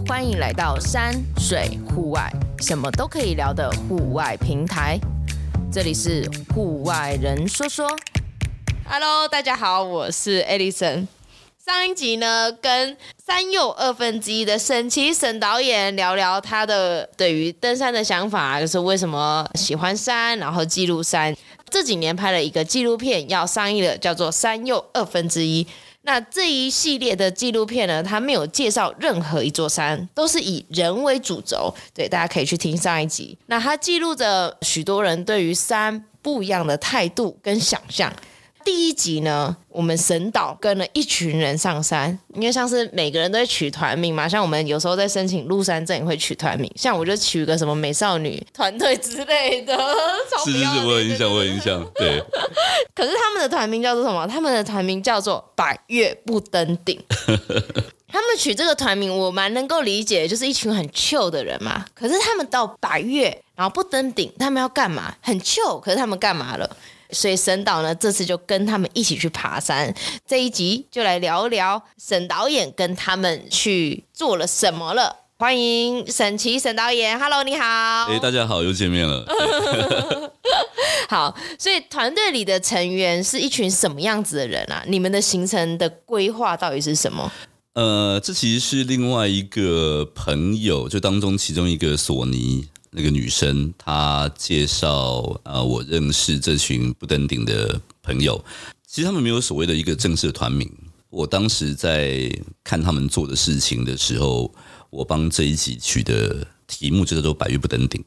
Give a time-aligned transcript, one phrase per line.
[0.00, 4.98] 欢迎来到山水户外，什么都可以聊的户外平台。
[5.70, 7.86] 这里是户外人说说。
[8.84, 11.06] Hello，大家好，我是 Alison。
[11.64, 21.34] 上一集呢，跟山柚二分之一的沈琦沈导演聊聊他的对于登山的想法，就是为什么喜欢山，然后记录山。
[21.70, 25.64] 这几年拍了一个纪录片要上映了，叫做《山柚二分之一》。
[26.02, 31.72] 那这一系列的纪录片呢，它没有介绍任何一座山，都是以人为主轴。
[31.94, 33.36] 对，大家可以去听上一集。
[33.46, 38.12] 那它记录着许多人对于山不一样的态度跟想象。
[38.64, 49.76] 第一集呢，我们神导跟了一群人上山，因为像是每个人都会取团名嘛，像我们有时候在申请入山证也会取团名，像我就取个什么美少女团队之类的。
[50.44, 51.84] 是是是，我有印象，我有印象。
[51.94, 52.22] 对。
[52.94, 54.26] 可是他们的团名叫做什么？
[54.26, 57.00] 他们的团名叫做“百月不登顶”。
[58.08, 61.82] 他们取这个团名，我蛮能够理解，就是一群很 chill 的人嘛。
[61.94, 65.14] 可是他们到百月，然后不登顶，他们要干嘛？
[65.22, 66.76] 很 chill，可是他们干嘛了？
[67.12, 69.94] 所以沈导呢，这次就跟他们一起去爬山。
[70.26, 75.16] 这一集就来聊聊沈导演跟他们去做了什么了。
[75.38, 77.64] 欢迎沈琦沈导演，Hello，你好。
[78.06, 79.24] 哎，大家好，又见面了。
[81.08, 84.84] 好，所以团队里的成员是一群什么样子的人啊？
[84.86, 87.30] 你们的行程的规划到底是什么？
[87.74, 92.68] 呃，这其实是另外一个朋友，就当中其中一个索尼。
[92.94, 98.42] 那个女生，她介绍啊、呃，我认识这群不登顶的朋友。
[98.86, 100.70] 其实他们没有所谓的一个正式的团名。
[101.08, 102.30] 我当时在
[102.62, 104.52] 看他们做的事情的时候，
[104.90, 108.04] 我帮这一集取的题目就叫做“百岳不登顶”。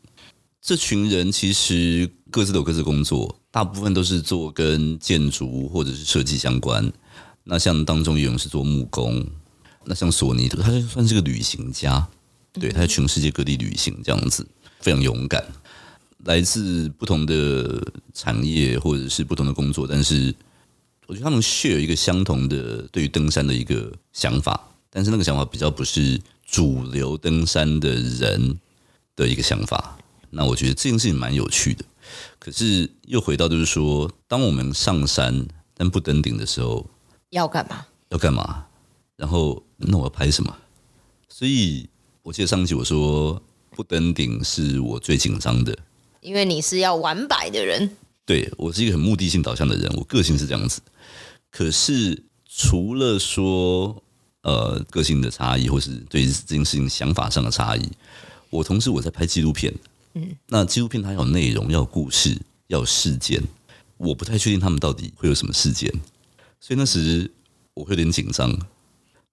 [0.61, 6.91] 这群人其实各自都有各自工作，大部分都是做跟建筑或者是设计相关。
[7.43, 9.23] 那像当中有人是做木工，
[9.83, 12.07] 那像索尼，他就算是个旅行家，
[12.53, 14.47] 对，他在全世界各地旅行这样子。
[14.85, 15.43] 非常勇敢，
[16.25, 20.31] 来自不同的产业或者是不同的工作，但是
[21.07, 28.59] 我觉得他们 share 一个相同的对于登山的一个想法，但是那个想法比较不是主流登山的人
[29.15, 29.97] 的一个想法。
[30.29, 31.83] 那我觉得这件事情蛮有趣的。
[32.37, 36.87] 可是又回到就是说，当我们上山但不登顶的时候，
[37.31, 37.87] 要干嘛？
[38.09, 38.67] 要干嘛？
[39.15, 40.55] 然后那我要拍什么？
[41.27, 41.89] 所以
[42.21, 43.41] 我记得上一集我说。
[43.75, 45.77] 不登顶是我最紧张的，
[46.21, 47.89] 因为你是要完百的人。
[48.25, 50.81] 对，我是一个很目的性导向的人，我个性是这样子。
[51.51, 54.01] 可是除了说
[54.43, 57.85] 呃个性的差异，或是对这件事情想法上的差异，
[58.49, 59.73] 我同时我在拍纪录片，
[60.13, 63.43] 嗯，那纪录片它要有内容，要有故事，要有事件，
[63.97, 65.91] 我不太确定他们到底会有什么事件，
[66.61, 67.29] 所以那时
[67.73, 68.57] 我会有点紧张。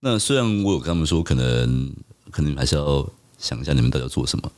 [0.01, 1.95] 那虽然我有跟他们说，可能
[2.33, 3.09] 可能还是要。
[3.43, 4.51] 想一下你们到底要做什么，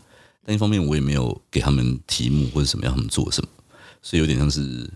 [0.44, 3.48] 但一方面我也没有给他们题目或者什么，要他们做什么，
[4.02, 4.88] 所以有点像是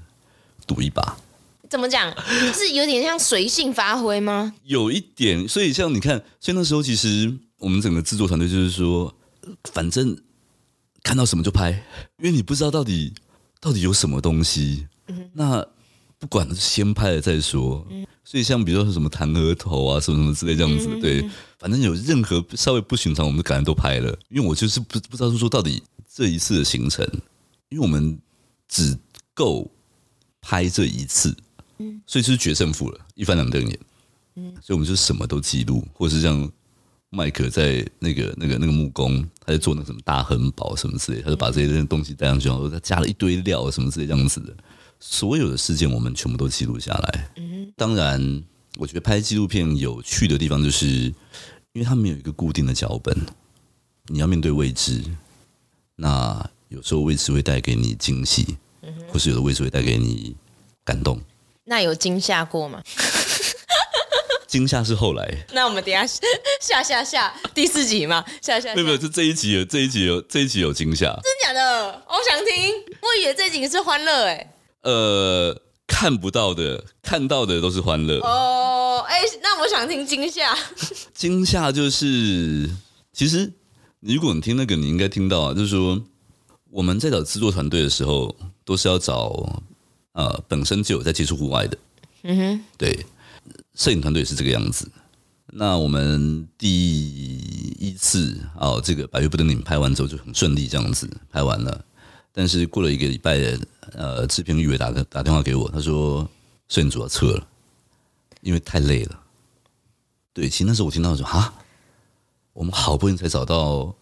[0.66, 1.16] 赌一把。
[1.70, 2.14] 怎么讲？
[2.54, 4.54] 是有点像随性发挥吗？
[4.64, 9.14] 有一点，所以像你看，所以那时候其实我们整个制作团队就是说，
[9.64, 10.16] 反正
[11.02, 11.70] 看到什么就拍，
[12.18, 13.14] 因为你不知道到底
[13.60, 14.86] 到底有什么东西。
[15.08, 15.66] 嗯、那
[16.18, 17.86] 不管先拍了再说。
[17.90, 21.26] 嗯所以像比如说什么弹额头啊，什么什么之类这样子，对，
[21.58, 24.14] 反正有任何稍微不寻常，我们的感觉都拍了。
[24.28, 27.02] 因为我就是不不知道说到底这一次的行程，
[27.70, 28.18] 因为我们
[28.68, 28.94] 只
[29.32, 29.66] 够
[30.42, 31.34] 拍这一次，
[32.06, 33.78] 所以就是决胜负了，一翻两瞪眼。
[34.60, 36.52] 所以我们就什么都记录，或者是像
[37.08, 44.54] 麦克在那个那个那个木工，他在做那个什么大亨堡什么之类，他就把这些东西带上去，然后他加了一堆料什么之类这样子的。
[45.00, 47.30] 所有的事件我们全部都记录下来。
[47.36, 48.44] 嗯，当然，
[48.76, 53.16] 我觉得拍纪录片有趣的地方就是，因为它没有一个固定的脚本，
[54.06, 55.02] 你要面对未知。
[55.96, 58.56] 那有时候未知会带给你惊喜，
[59.08, 60.36] 或是有的未知会带给你
[60.84, 61.20] 感动。
[61.64, 62.82] 那有惊吓过吗？
[64.46, 65.28] 惊吓是后来。
[65.52, 66.06] 那我们等下
[66.60, 68.74] 下下下第四集嘛，下下，下。
[68.74, 71.06] 没有没有，这这一集有这一集有这一集有惊吓。
[71.06, 72.02] 真假的？
[72.08, 72.74] 我想听。
[73.00, 74.54] 我以为这一集是欢乐哎。
[74.82, 78.18] 呃，看不到的，看到的都是欢乐。
[78.20, 80.56] 哦，哎，那我想听惊吓。
[81.14, 82.70] 惊吓就是，
[83.12, 83.52] 其实
[84.00, 86.00] 如果你听那个，你应该听到啊，就是说
[86.70, 88.34] 我们在找制作团队的时候，
[88.64, 89.62] 都是要找
[90.12, 91.78] 呃本身就有在接触户外的。
[92.22, 93.06] 嗯哼，对，
[93.74, 94.90] 摄影团队是这个样子。
[95.50, 97.38] 那我们第
[97.78, 101.84] 一次哦，这个百岳不登顶拍完之后就很顺利，这样子拍完了。
[102.38, 103.36] 但是过了一个礼拜，
[103.94, 106.24] 呃，制片玉伟打个打电话给我，他说
[106.68, 107.44] 摄影组要撤了，
[108.42, 109.20] 因为太累了。
[110.32, 111.52] 对，其实那时候我听到说啊，
[112.52, 113.92] 我们好不容易才找到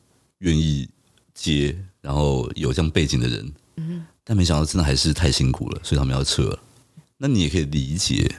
[0.40, 0.86] 愿意
[1.32, 6.58] 接，然后有这样背景的人，嗯，但没想到真的还是太辛苦了，所以他们要撤了。
[7.16, 8.30] 那你也可以理解，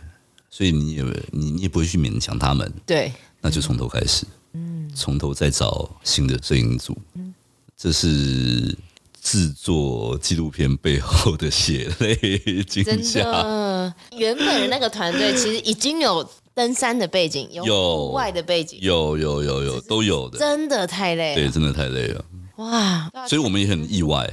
[0.48, 3.12] 所以你也你你也不会去勉强他们，对，
[3.42, 7.34] 那就从头开始，嗯，从头再找新的摄影组，嗯，
[7.76, 8.78] 这是
[9.28, 12.16] 制作纪录片背后的血泪
[12.64, 13.94] 真的。
[14.16, 16.26] 原本的那个团队其实已经有。
[16.58, 22.26] 登山的背景有户外的背景，有有有有都有的，真的太累了，对，真的太累了，
[22.56, 23.12] 哇！
[23.28, 24.28] 所以我们也很意外。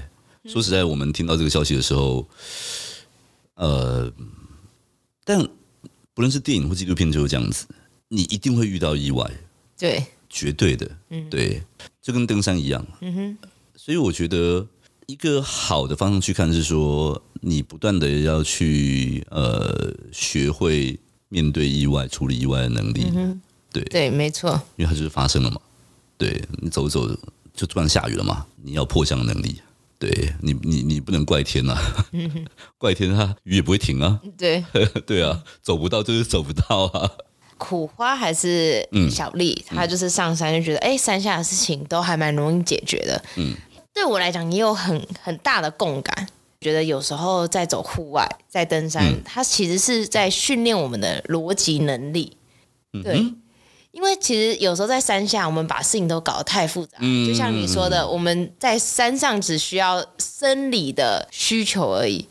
[0.46, 2.26] 说实在，我们听到这个消息的时候，
[3.56, 4.10] 呃，
[5.22, 5.38] 但
[6.14, 7.66] 不论是电影或纪录片，就是这样子，
[8.08, 9.30] 你一定会遇到意外，
[9.78, 11.60] 对，绝对的，嗯，对，
[12.00, 13.38] 就跟登山一样，嗯哼。
[13.76, 14.66] 所以我觉得
[15.06, 20.98] 一个好的方向去看是说，你不断的要去呃学会。
[21.30, 23.40] 面对意外、处理意外的能力，嗯、
[23.72, 25.60] 对对，没错，因为它就是发生了嘛。
[26.16, 27.08] 对，你走走
[27.52, 29.60] 就突然下雨了嘛，你要破降的能力。
[29.98, 32.46] 对你，你你不能怪天呐、啊，嗯、
[32.78, 34.20] 怪天它雨也不会停啊。
[34.38, 34.64] 对
[35.04, 37.10] 对啊，走不到就是走不到啊。
[37.58, 43.24] 苦花还是小丽，她、嗯、就是上山就觉得，哎、嗯，山下的事情都还蛮容易解决的。
[43.36, 43.54] 嗯，
[43.94, 46.28] 对我来讲也有很很大的共感。
[46.60, 52.36] 觉得有时候在走户外，在登山，嗯、它其实是在训练我们的逻辑能力。
[53.02, 53.18] 对，
[53.90, 56.96] 因为其实有时候在山下，我们把事情都搞得太复杂。
[57.00, 62.26] 嗯、就像你说的，我们在山上只需要生理的需求而已。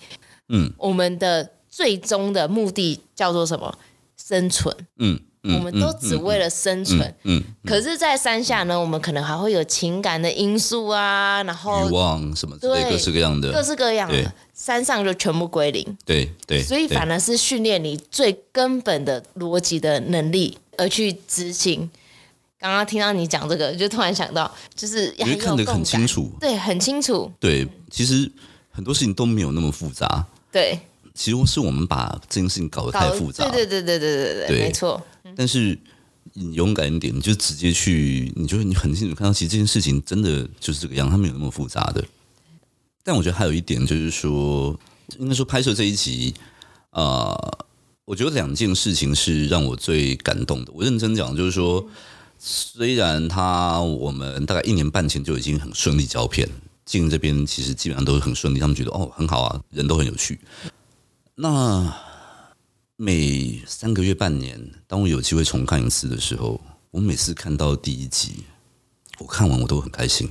[0.50, 3.78] 嗯，我们的最终的目的叫做什么？
[4.18, 4.76] 生存。
[4.98, 5.20] 嗯。
[5.44, 21.92] 我们都只为了生存，嗯，嗯嗯嗯，可是，在山下呢，我们可能还会有情感的因素啊，然后欲望什么之类，对各式各样的，各式各样的，山上就全部归零，对对，所以反而是训练你最根本的逻辑的能力而去执行。
[22.58, 28.32] 刚刚听到你讲这个，就突然想到，就是因为看得很清楚，对，很清楚，对，其实
[28.72, 30.80] 很多事情都没有那么复杂，对，
[31.14, 34.60] 其实是我们把这件事情搞得太复杂，对对对对对对对，对。
[34.60, 35.02] 没错。
[35.36, 35.78] 但是
[36.34, 42.04] 你勇敢一点，你就直接去，你就你很清楚看到，其实这件事情真的就是这个样，它没有那么复杂的。
[43.04, 44.80] 但我觉得还有一点就是说，
[45.20, 46.34] 应该说拍摄这一集，
[46.92, 47.36] 啊、
[48.06, 50.72] 我觉得两件事情是让我最感动的。
[50.74, 51.86] 我认真讲，就是说，
[52.40, 56.50] 虽然他我们大概一年半前就已经很顺利交片，
[56.86, 60.40] 进这边其实基本上都是很顺利，他们觉得哦很好啊，人都很有趣。
[61.36, 61.94] 那
[63.04, 64.58] 每三个月、半年，
[64.88, 68.46] 当我有机会重看一次的时候，我每次看到第一集，
[69.20, 70.30] 我看完我都很开心。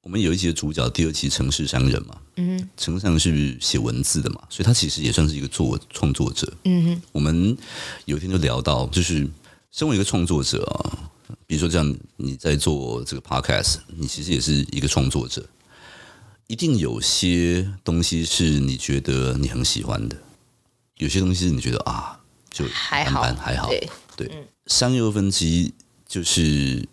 [0.00, 7.02] 我们有一集的主角，第二期城市商人嘛，嗯，城市商人是写文字的嘛，所以他其实也算是一个作创作者，嗯哼。
[7.12, 7.54] 我们
[8.06, 9.28] 有一天就聊到，就是
[9.70, 11.12] 身为一个创作者啊，
[11.46, 15.46] 比如说这样，你在做这个 podcast，你其实也是一个创作者，
[16.46, 20.16] 一定有些东西是你觉得你很喜欢的。
[21.02, 22.16] 有些东西你觉得啊，
[22.48, 25.74] 就还好，还好，对，对嗯、山又分级
[26.06, 26.88] 就是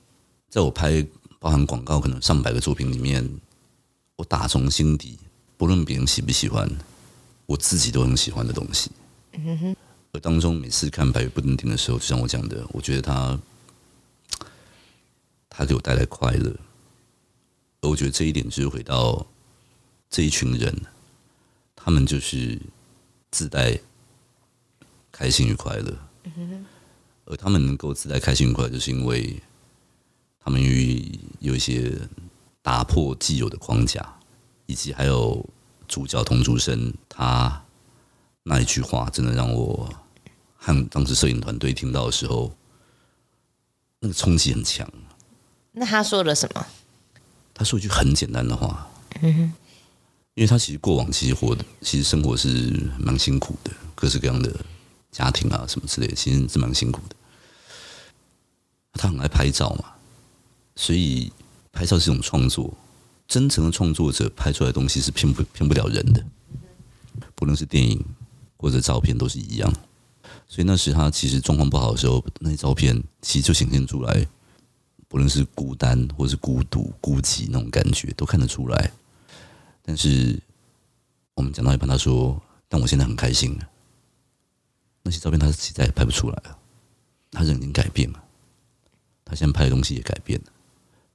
[0.49, 1.05] 在我拍
[1.37, 3.39] 包含广告可能上百个作品里面，
[4.15, 5.19] 我打从心底，
[5.57, 6.67] 不论别人喜不喜欢，
[7.45, 8.89] 我自己都很喜欢的东西。
[9.33, 9.75] 嗯哼，
[10.13, 13.39] 而当中每次看《白玉不登顶》的时候，就像我讲的，我觉得他，
[15.47, 16.49] 他给我带来快乐，
[17.81, 19.27] 而我觉得这一点就是回到
[20.09, 20.75] 这一群人，
[21.75, 22.59] 他们就是
[23.29, 23.79] 自带。
[25.19, 25.93] 开心与快乐，
[27.25, 29.37] 而他们能够自在开心与快乐，就是因为
[30.39, 31.93] 他们与有一些
[32.61, 34.17] 打破既有的框架，
[34.65, 35.45] 以及还有
[35.89, 37.61] 主角童竹生他
[38.43, 39.93] 那一句话，真的让我
[40.55, 42.55] 和当时摄影团队听到的时候，
[43.99, 44.89] 那个冲击很强。
[45.73, 46.65] 那他说了什么？
[47.53, 48.89] 他说一句很简单的话，
[49.21, 49.51] 因
[50.37, 54.49] 为他其实过往其实活的，其实生活是蛮辛苦的，各式各样的。
[55.11, 57.15] 家庭啊，什么之类的，其实是蛮辛苦的。
[58.93, 59.85] 他很爱拍照嘛，
[60.75, 61.31] 所以
[61.71, 62.73] 拍照是一种创作。
[63.27, 66.25] 真诚的创作者拍出来的东西是骗不骗不了人的，
[67.35, 68.03] 不论是电影
[68.57, 69.71] 或者照片都是一样。
[70.47, 74.27] 所以那时他其实状况不好的时候，那些照片其实就显现出来，
[75.07, 78.91] 不论是孤单或是孤独、孤寂那种感觉都看得出来。
[79.83, 80.39] 但是
[81.35, 83.57] 我们讲到一半，他说：“但我现在很开心。”
[85.03, 86.57] 那些照片他实在也拍不出来了，
[87.31, 88.23] 他人已经改变了，
[89.25, 90.51] 他现在拍的东西也改变了。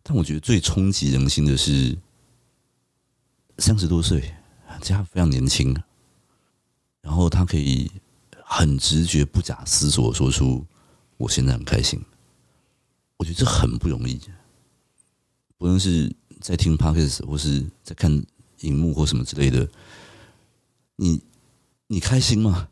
[0.03, 1.97] 但我觉得最冲击人心的是，
[3.59, 4.35] 三十多岁，
[4.83, 5.75] 这样非常年轻，
[7.01, 7.91] 然后他可以
[8.45, 10.65] 很直觉、不假思索说出
[11.17, 12.03] “我现在很开心”。
[13.17, 14.21] 我觉得这很不容易，
[15.57, 18.11] 不论是在听 Podcast 或是在看
[18.61, 19.67] 荧幕或什么之类的，
[20.97, 21.23] 你
[21.87, 22.69] 你开心吗？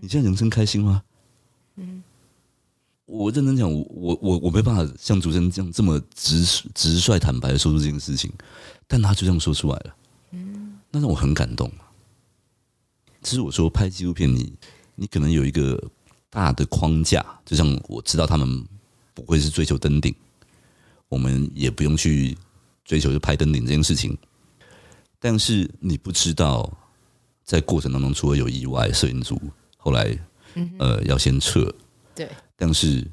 [0.00, 1.02] 你现在人生开心吗？
[1.76, 2.02] 嗯，
[3.06, 6.44] 我认真讲，我我我我没办法像主持人这样这么直
[6.74, 8.32] 直率坦白的说出这件事情，
[8.86, 9.96] 但他就这样说出来了，
[10.32, 11.70] 嗯，那让我很感动。
[13.22, 14.52] 其实我说拍纪录片你，你
[14.96, 15.80] 你可能有一个
[16.30, 18.66] 大的框架，就像我知道他们
[19.14, 20.14] 不会是追求登顶，
[21.08, 22.36] 我们也不用去
[22.84, 24.18] 追求就拍登顶这件事情，
[25.20, 26.72] 但是你不知道
[27.44, 29.40] 在过程当中，除了有意外，摄影组。
[29.88, 30.18] 后来，
[30.78, 31.74] 呃，要先撤。
[32.14, 32.28] 对。
[32.56, 33.06] 但是，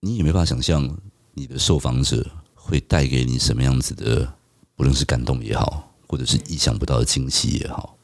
[0.00, 0.98] 你也没办法想象
[1.34, 4.34] 你的受访者会带给你什么样子的，
[4.74, 7.96] 不论是感动也好，或者是意想不到的惊喜也好，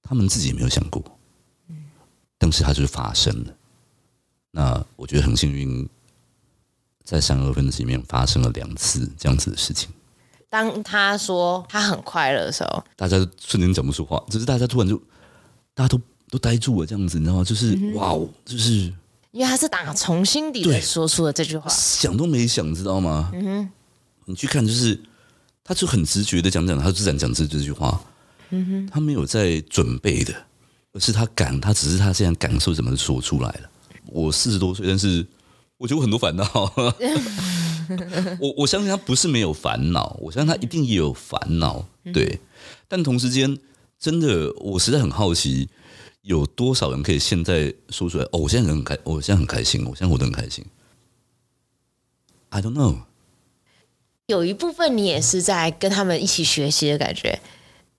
[0.00, 1.02] 他们自己也没有想过。
[2.38, 3.56] 但是它就是发生了。
[4.52, 5.88] 那我觉得很幸运，
[7.02, 9.90] 在三二分之里面发生了两次这样子的事情。
[10.48, 14.96] 当他说他很快乐的时候，大家瞬间讲不出话，只是大家突然就，
[15.74, 16.00] 大家都。
[16.30, 17.44] 都呆住了，这样子，你知道吗？
[17.44, 18.92] 就是、嗯、哇哦，就是
[19.32, 23.30] 因为他是打从心底的说出了这句话，想都没想，知道吗？
[23.34, 23.68] 嗯哼，
[24.24, 24.98] 你去看，就是
[25.62, 28.00] 他就很直觉的讲讲，他就自然讲这这句话。
[28.50, 30.32] 嗯哼，他没有在准备的，
[30.92, 33.70] 而是他感，他只是他现在感受怎么说出来了。
[34.06, 35.26] 我四十多岁，但是
[35.76, 36.44] 我觉得我很多烦恼。
[38.40, 41.84] 我我相信他不是没有烦恼，我相信他一定也有烦恼。
[42.12, 42.40] 对，
[42.88, 43.58] 但同时间，
[43.98, 45.68] 真的，我实在很好奇。
[46.26, 48.24] 有多少人可以现在说出来？
[48.32, 50.64] 哦，我现在很开，我现在很开心，我现在活得很开心。
[52.48, 53.02] I don't know。
[54.26, 57.40] 有一部分你也是在跟他们一起学习的感觉，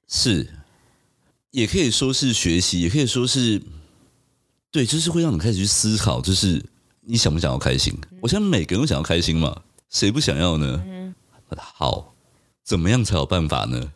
[0.09, 0.45] 是，
[1.51, 3.61] 也可以说是学习，也可以说是，
[4.71, 6.61] 对，就是会让你开始去思考，就是
[6.99, 7.97] 你想不想要开心？
[8.11, 10.83] 嗯、我想每个人都想要开心嘛，谁不想要呢？
[10.85, 11.15] 嗯、
[11.55, 12.13] 好，
[12.61, 13.93] 怎么样才有办法呢？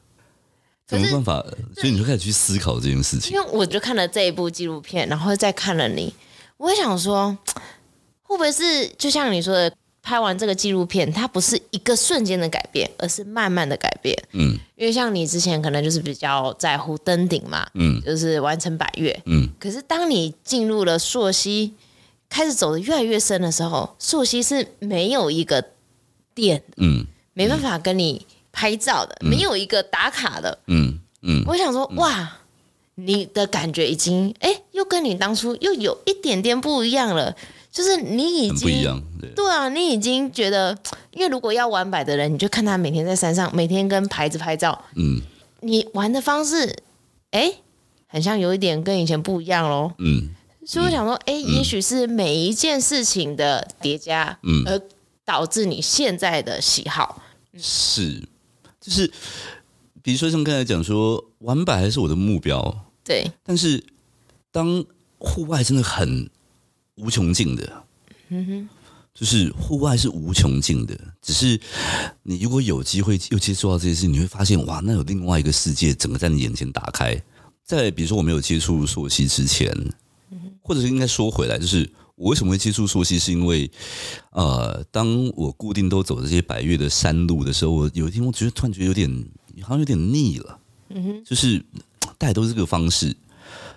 [0.92, 1.46] 有没有办法？
[1.76, 3.34] 所以你就开始去思考这件事情。
[3.34, 6.14] 因为我就看了这一部纪录片，然后再看了你，
[6.58, 7.38] 我也想说，
[8.24, 14.16] 会不会是就像你说的，拍完这个纪录片，它不是一个瞬间的改变，而是慢慢的改变。
[14.34, 19.48] 嗯，因为像你之前可能就是比较在乎登顶嘛，嗯，就是完成百越，嗯。
[19.60, 21.74] 可是当你进入了朔溪，
[22.30, 25.64] 开始走的越来越深的时候，朔溪是没有一个
[26.34, 28.26] 点，嗯，没办法跟你。
[28.52, 32.38] 拍照的没有一个打卡的，嗯嗯，我想说哇，
[32.96, 37.36] 你的感觉已经哎，又跟你当初又有一点点不一样了，
[37.72, 40.78] 就是你已经不一样，对，对啊，你已经觉得，
[41.12, 45.22] 因为如果要玩摆的人，你就看他每天在山上，每天跟牌子拍照，嗯，
[45.62, 46.76] 你玩的方式，
[47.32, 47.54] 哎，
[48.08, 50.30] 很像有一点跟以前不一样喽，嗯，
[50.66, 54.82] 所以我想说，哎，也许是每一件事情的叠加，嗯，而
[55.24, 57.22] 导致你现在的喜好。
[57.58, 58.28] 是。
[58.82, 59.10] 就是，
[60.02, 63.32] 比如说像刚才讲说，玩百还是我的目标，对。
[63.44, 63.84] 但是，
[64.52, 64.84] 当
[65.20, 66.28] 户外真的很
[66.96, 67.84] 无穷尽的，
[68.30, 68.70] 嗯哼，
[69.14, 71.00] 就是户外是无穷尽的。
[71.22, 71.60] 只是
[72.24, 77.16] 你如果有机会又接触到这些事，你会发现哇，那有另外一个世界整个在你眼前打开。
[77.64, 79.72] 在比如说我没有接触溯溪之前，
[80.64, 81.88] 或者是应该说回来，就是。
[82.22, 83.18] 我为什么会接触溯溪？
[83.18, 83.70] 是因为，
[84.30, 89.10] 呃，当我固定都走这些百越的山路的时候，我有一天我觉得突然觉得有点
[89.64, 90.60] 好像有点腻了，
[90.90, 91.60] 嗯哼，就是
[92.20, 93.16] 大家都是这个方式，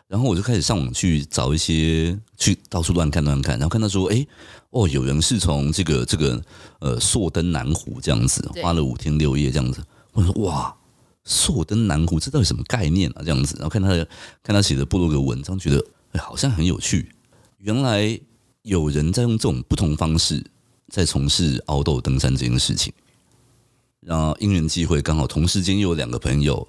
[0.09, 4.27] 然后我就开始上网去找一些，去到处乱看乱看，然后看到说，哎，
[4.69, 6.45] 哦，有人是从这个这个
[6.81, 9.83] 呃朔登南湖这样子，花了五天六夜这样子，
[10.13, 10.77] 我说哇，
[11.25, 13.23] 朔登南湖这到底什么概念啊？
[13.25, 14.07] 这样子，然后看他的
[14.43, 15.83] 看他写的部落格文章，觉得
[16.13, 17.09] 哎好像很有趣，
[17.57, 18.21] 原来。
[18.65, 20.43] 有人在用这种不同方式
[20.89, 22.91] 在从事凹豆登山这件事情，
[24.01, 26.67] 然后因缘际会，刚好同时间又有两个朋友，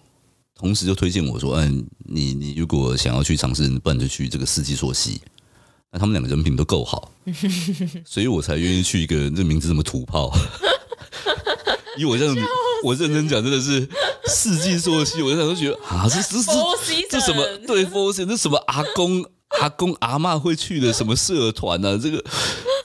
[0.55, 5.21] 同时就推荐我说：“嗯，你你如果想要去尝试，不然就去这个四季溯溪。”
[5.89, 7.13] 那他们两个人品都够好，
[8.03, 10.29] 所以我才愿意去一个这名字这么土炮。
[11.97, 12.35] 因为我这样，
[12.83, 13.87] 我认真讲，真的是
[14.27, 17.45] 四季溯溪，我就想都觉得啊，这这这 这什么？
[17.65, 19.25] 对，four season 这什么阿公？
[19.61, 21.97] 阿公阿嬷会去的什么社团啊？
[21.97, 22.23] 这个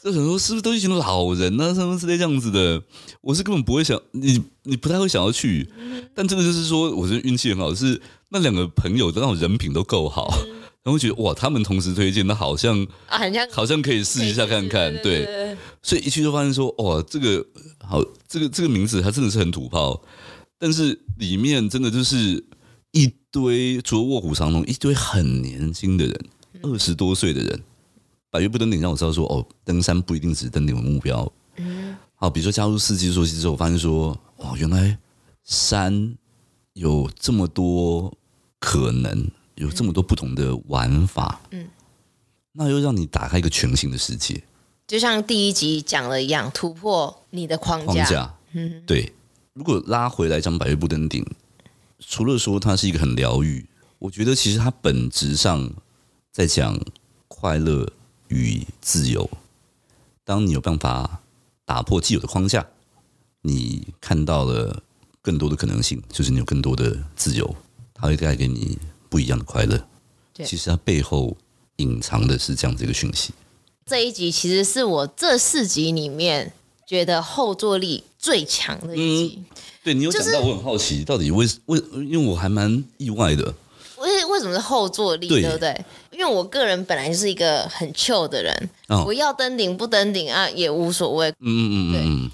[0.03, 1.75] 这很多是不是都一群老人啊？
[1.75, 2.83] 什么之类这样子的？
[3.21, 5.69] 我是根本不会想你，你不太会想要去。
[6.15, 8.01] 但真的就是说，我觉得运气很好，是
[8.31, 10.33] 那两个朋友的那种人品都够好，
[10.83, 14.97] 然后觉得哇，他们同时推荐，那好像啊，好像好像可以试一下看看。
[15.03, 17.45] 对，所以一去就发现说，哇，这个
[17.87, 20.01] 好，这个这个名字它真的是很土炮，
[20.59, 22.43] 但是里面真的就是
[22.93, 26.21] 一堆除了卧虎藏龙，一堆很年轻的人。
[26.63, 27.63] 二十多岁的人，
[28.31, 31.31] 百岳不登顶让我知道说，哦，登山不一定只是登顶的目标，
[32.15, 34.99] 好，比如说加入四季作息之后，我发现说，哦，原来
[35.45, 36.17] 山
[36.75, 38.17] 有这么多
[38.59, 41.69] 可能，有这么多不同的玩法，嗯，
[42.53, 44.43] 那又让你打开一个全新的世界。
[44.87, 47.87] 就像第一集讲了一样，突破你的框架。
[47.87, 49.13] 框架，嗯，对。
[49.53, 51.27] 如果拉回来讲百岳不登顶，
[51.99, 53.67] 除了说它是一个很疗愈，
[53.99, 55.71] 我觉得其实它本质上
[56.41, 56.81] 在讲
[57.29, 57.87] 快乐
[58.29, 59.29] 与自由。
[60.25, 61.21] 当你有办法
[61.67, 62.67] 打破既有的框架，
[63.43, 64.83] 你看到了
[65.21, 67.55] 更多的可能性，就是你有更多的自由，
[67.93, 68.79] 它会带给你
[69.11, 69.87] 不一样的快乐。
[70.33, 71.37] 对，其实它背后
[71.77, 73.35] 隐藏的是这样子一个讯息。
[73.85, 76.55] 这一集其实是我这四集里面
[76.87, 79.39] 觉得后坐力最强的一集。
[79.41, 79.45] 嗯、
[79.85, 83.55] 对，你有讲到，我很好奇，就是、到底为为，因为我还蛮意外的。
[83.99, 85.85] 为为什么是后坐力，对，对不对？
[86.11, 91.29] 因为我个人本来就是一个很 chill 的人，哦、我要登顶不登顶啊也无所谓。
[91.29, 92.31] 嗯嗯嗯，对。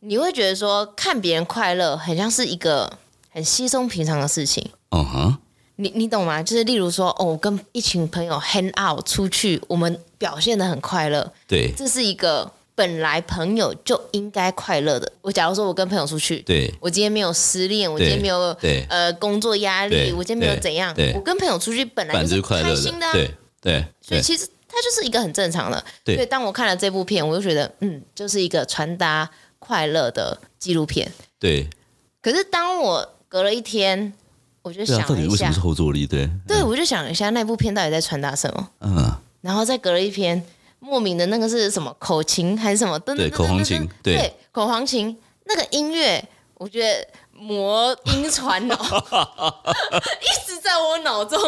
[0.00, 2.98] 你会觉得说看别人快乐，很像是一个
[3.30, 4.68] 很稀松平常的事情。
[4.90, 5.38] 哦哈。
[5.76, 6.42] 你你懂吗？
[6.42, 11.32] 就是例如说，哦，我跟一群朋友 hang out 出去，我们表现的很快乐。
[11.48, 15.12] 对，这是一个本来朋友就应该快乐的。
[15.20, 18.56] 我假如说我跟朋友出去，对，我今天没有失恋，我今天没有
[18.88, 23.84] 呃工作压力，我今天没有怎样，我跟朋友出去本来就是开心的，对对。
[24.00, 25.84] 所以其实它就是一个很正常的。
[26.02, 31.12] 对，所以当我看了这部片，我就觉得，嗯，就是一个传达快乐的纪录片。
[31.38, 31.68] 对。
[32.22, 34.10] 可是当我隔了一天。
[34.62, 36.06] 我就想了一下，到底为什么是后坐力？
[36.06, 38.68] 对，对，嗯、我就想一下那部片到底在传达什么。
[38.80, 39.10] 嗯，
[39.40, 40.44] 然后再隔了一篇，
[40.80, 42.98] 莫名的那个是什么口琴还是什么？
[42.98, 45.16] 对，口簧琴，对，口簧琴。
[45.44, 46.22] 那个音乐，
[46.60, 47.08] 我觉得。
[47.42, 51.40] 魔音传脑， 一直在我脑中，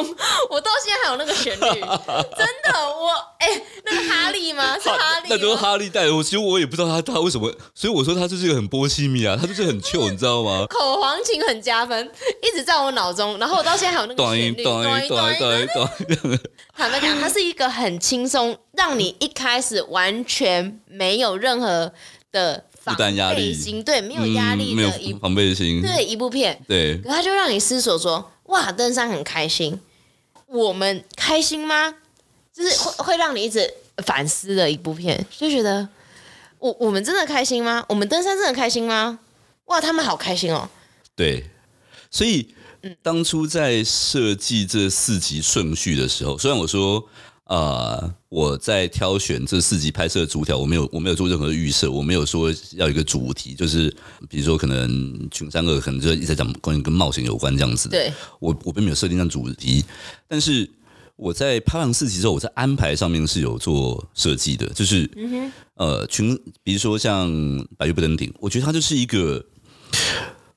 [0.49, 4.79] 我到现在还有那个旋律，真的，我哎、欸，那个哈利吗？
[4.79, 5.27] 是哈利？
[5.29, 6.17] 那都是哈利带的。
[6.17, 10.65] 我其实我也不知道他他为什么，所以我说他就是一个很波西米亚，他就是很 chill，你知道吗？
[10.71, 14.65] 口簧琴很加分，一直在我脑中，然后我到现在还有那个旋律。
[16.75, 21.93] 坦白讲，它是一个很轻松，让你一开始完全没有任何
[22.33, 22.65] 的。
[22.85, 29.79] 负担压力，对，没有压力的一、嗯、防备心，对一部片，对，可他就让你思索说，哇，登山很开心，
[30.47, 31.95] 我们开心吗？
[32.53, 33.73] 就是会会让你一直
[34.05, 35.89] 反思的一部片，就觉得
[36.59, 37.85] 我我们真的开心吗？
[37.89, 39.19] 我们登山真的开心吗？
[39.67, 40.69] 哇，他们好开心哦。
[41.15, 41.45] 对，
[42.11, 42.49] 所以
[43.01, 47.09] 当初在设计这四集顺序的时候，虽然我说。
[47.45, 48.15] 啊、呃！
[48.29, 53.95] 我在挑选这四集拍摄的主条，我没有，我没有做任何的预设，我没有说要一个主题，就是
[54.29, 57.99] 比如说可能群山二可能就一直在讲关于跟冒险有关这样子的。
[57.99, 59.85] 对，我我并没有设定上主题，
[60.29, 60.69] 但是
[61.17, 65.11] 我在拍完四集之后，我在安排上面是有做设计的，就是、
[65.75, 67.29] 呃群，比如说像
[67.77, 69.45] 百岳不登顶，我觉得它就是一个，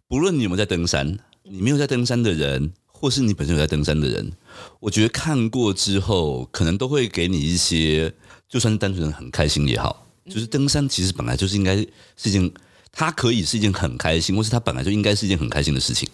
[0.07, 2.71] 不论你有没有在登山，你没有在登山的人，
[3.05, 4.31] 或是你本身有在登山的人。
[4.79, 8.11] 我觉得看过之后，可能都会给你一些，
[8.49, 12.51] 就算是单纯的很开心也好，就是登山其实本来就是应该是一件，
[12.91, 16.09] 它可以是一件很开心，或是它本来就应该是一件很开心的事情，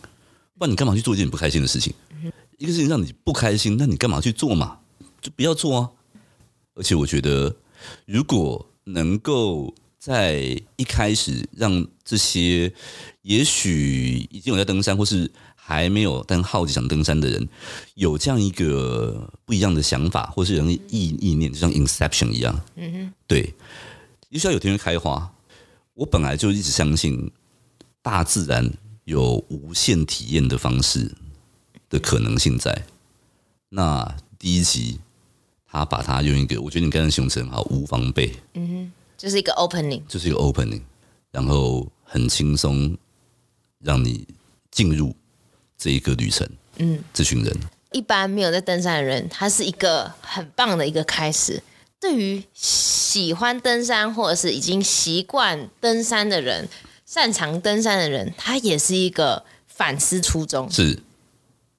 [0.57, 1.93] 不然你干嘛去做一件不开心的事情？
[2.57, 4.79] 一个事情让你不开心，那你干嘛去做嘛？
[5.21, 5.89] 就不要做啊！
[6.75, 7.55] 而且我觉得，
[8.05, 12.73] 如果能够在一开始让这些，
[13.21, 15.31] 也许已经有在登山，或是。
[15.71, 17.47] 还没有但好奇想登山的人，
[17.95, 22.59] 有这样一个不一样的想法，或是人意意念，就像 Inception 一样。
[22.75, 23.53] 嗯哼，对，
[24.29, 25.33] 也许要有天会开花。
[25.93, 27.31] 我本来就一直相信
[28.01, 28.69] 大自然
[29.05, 31.15] 有无限体验的方式
[31.89, 32.85] 的可能性在。
[33.69, 34.99] 那第一集，
[35.67, 38.33] 他把它用一个，我觉得你刚才形容成好无防备。
[38.55, 40.81] 嗯哼，就是一个 opening，就是一个 opening，
[41.31, 42.97] 然后很轻松
[43.79, 44.27] 让你
[44.69, 45.15] 进入。
[45.81, 47.51] 这一个旅程，嗯，这群人
[47.91, 51.59] 一般没有在登山的人，他是一个很棒的一个开始。
[51.99, 56.69] 对于喜欢登山或者是已经习惯登山的人，
[57.07, 60.69] 擅长登山的人，他也是一个反思初衷。
[60.69, 60.99] 是。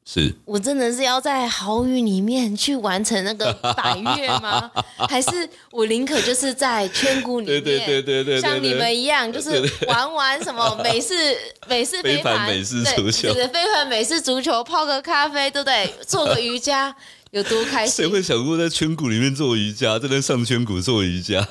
[0.05, 4.71] 是我真的是要在豪雨里面去完成那个百月吗？
[5.09, 5.29] 还是
[5.71, 9.51] 我宁可就是在圈谷里面，对对对对，像你们一样，就是
[9.87, 11.15] 玩玩什么美式
[11.69, 15.95] 美式飞盘、美式足球，对，飞盘美式足球，泡个咖啡，对不对？
[16.07, 16.95] 做个瑜伽。
[17.33, 18.05] 有多开心？
[18.05, 21.43] 谁会想过在圈谷里面做瑜伽，在那上圈谷做瑜伽？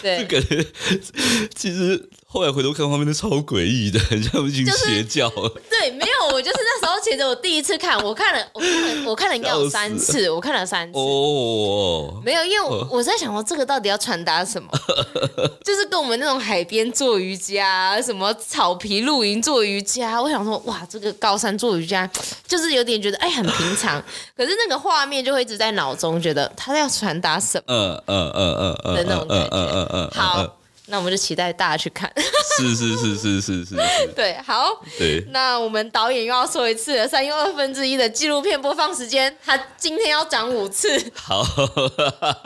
[0.00, 0.64] 对，就感觉
[1.54, 5.28] 其实后来回头看画面都超诡异的，很像一群邪教。
[5.68, 10.98] 对，没有，我就是那时候其实我第一次看，我看了，我看了，我看了应该有三次，我看了三次。
[10.98, 14.68] 哦，没有，因为我我在想说，这个到底要传达什么？
[15.64, 22.08] 就是跟我们那种海边做瑜伽，什么草皮露营做瑜伽，我想说，哇，这个高山做瑜伽，
[22.46, 24.02] 就是有点觉得哎很平常，
[24.36, 27.64] 可是那个画面就会一直在脑中，觉得他要传达什么？
[27.68, 29.48] 嗯嗯嗯嗯嗯的那种感觉。
[29.50, 30.10] 嗯嗯嗯。
[30.14, 30.57] 好。
[30.90, 32.10] 那我们就期待大家去看。
[32.56, 33.76] 是是是是是是。
[34.16, 34.82] 对，好。
[34.98, 35.24] 对。
[35.30, 41.12] 那我们导演又要说一次了，三又二分之一的纪录片播放时间，他今天要讲五次。
[41.14, 41.46] 好。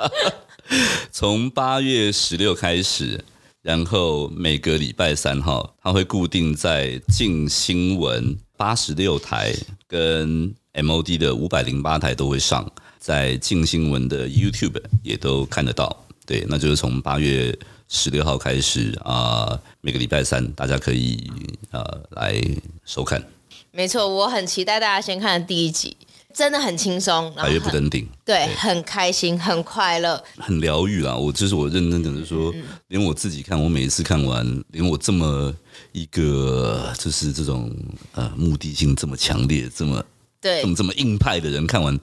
[1.10, 3.24] 从八月十六开始，
[3.62, 9.54] 然后每个礼拜三号，他会固定在静新闻八十六台
[9.86, 16.04] 跟 MOD 的五百零八台都会上，在静新闻的 YouTube 也都看得到。
[16.26, 17.56] 对，那就是从八月。
[17.94, 21.30] 十六号开始啊、呃，每个礼拜三大家可以
[21.70, 22.42] 呃来
[22.86, 23.22] 收看。
[23.70, 25.94] 没错，我很期待大家先看第一集，
[26.32, 31.14] 真的很轻松，百岳不登顶，对，对很开心，很快乐，很疗愈啦。
[31.14, 35.54] 我就是我认真的说，嗯、连我自己看，我每一次看完，连我这么
[35.92, 37.70] 一个就是这种
[38.14, 40.02] 呃目的性这么强烈、这么
[40.40, 41.94] 对、这么这么硬派的人看完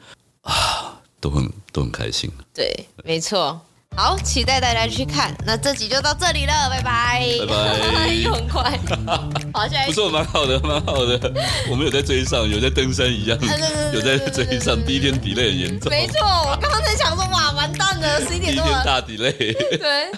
[0.41, 2.29] 啊，都很都很开心。
[2.53, 3.59] 对，没错。
[3.95, 5.35] 好，期待大家去看。
[5.45, 7.21] 那这集就到这里了，拜拜。
[7.39, 8.79] 拜拜，又很快。
[9.53, 11.19] 好，现在不错，蛮好的，蛮好的。
[11.69, 13.37] 我们有在追上，有在登山一样，
[13.93, 14.81] 有在追上。
[14.85, 15.89] 第一天 delay 很严重。
[15.89, 18.83] 没错，我刚刚在想说，哇，完蛋了，十一点多了。
[19.05, 19.53] 第一天大 delay。
[19.77, 20.11] 对。